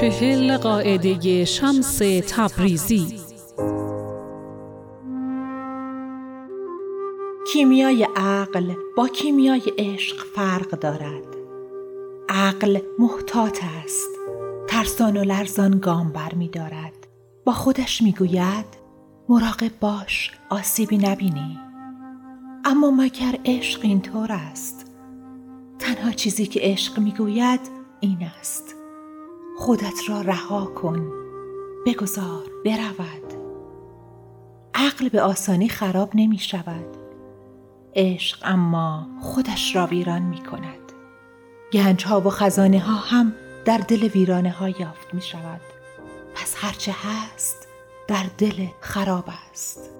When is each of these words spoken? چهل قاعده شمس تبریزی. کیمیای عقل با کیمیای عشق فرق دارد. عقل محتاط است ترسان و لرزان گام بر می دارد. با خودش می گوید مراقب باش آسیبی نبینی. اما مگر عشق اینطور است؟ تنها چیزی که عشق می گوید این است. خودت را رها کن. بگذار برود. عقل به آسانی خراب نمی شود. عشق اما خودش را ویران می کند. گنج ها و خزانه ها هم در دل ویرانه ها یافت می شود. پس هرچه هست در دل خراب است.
چهل 0.00 0.56
قاعده 0.56 1.44
شمس 1.44 1.98
تبریزی. 2.28 3.20
کیمیای 7.52 8.08
عقل 8.16 8.74
با 8.96 9.08
کیمیای 9.08 9.62
عشق 9.78 10.16
فرق 10.34 10.70
دارد. 10.70 11.24
عقل 12.28 12.78
محتاط 12.98 13.58
است 13.84 14.08
ترسان 14.68 15.16
و 15.16 15.24
لرزان 15.24 15.78
گام 15.78 16.12
بر 16.12 16.34
می 16.34 16.48
دارد. 16.48 16.94
با 17.44 17.52
خودش 17.52 18.02
می 18.02 18.12
گوید 18.12 18.66
مراقب 19.28 19.80
باش 19.80 20.32
آسیبی 20.50 20.98
نبینی. 20.98 21.58
اما 22.64 22.90
مگر 22.90 23.38
عشق 23.44 23.80
اینطور 23.82 24.32
است؟ 24.32 24.86
تنها 25.78 26.10
چیزی 26.10 26.46
که 26.46 26.60
عشق 26.62 26.98
می 26.98 27.12
گوید 27.12 27.60
این 28.00 28.18
است. 28.40 28.77
خودت 29.68 30.08
را 30.08 30.20
رها 30.20 30.66
کن. 30.66 31.12
بگذار 31.86 32.44
برود. 32.64 33.34
عقل 34.74 35.08
به 35.08 35.22
آسانی 35.22 35.68
خراب 35.68 36.10
نمی 36.14 36.38
شود. 36.38 36.96
عشق 37.94 38.38
اما 38.44 39.08
خودش 39.22 39.76
را 39.76 39.86
ویران 39.86 40.22
می 40.22 40.42
کند. 40.42 40.92
گنج 41.72 42.04
ها 42.04 42.20
و 42.20 42.30
خزانه 42.30 42.78
ها 42.78 42.92
هم 42.92 43.32
در 43.64 43.78
دل 43.78 44.02
ویرانه 44.02 44.50
ها 44.50 44.68
یافت 44.68 45.14
می 45.14 45.22
شود. 45.22 45.60
پس 46.34 46.54
هرچه 46.56 46.94
هست 47.02 47.68
در 48.06 48.26
دل 48.38 48.66
خراب 48.80 49.24
است. 49.50 49.97